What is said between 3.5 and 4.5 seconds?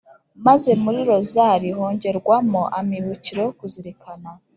kuzirikana